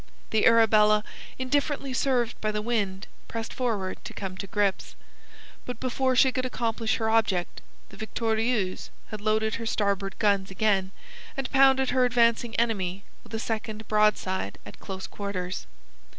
[0.31, 1.03] The Arabella,
[1.37, 4.95] indifferently served by the wind, pressed forward to come to grips.
[5.63, 10.89] But before she could accomplish her object, the Victorieuse had loaded her starboard guns again,
[11.37, 15.67] and pounded her advancing enemy with a second broadside at close quarters.